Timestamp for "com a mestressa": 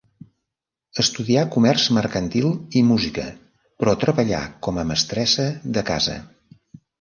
4.69-5.47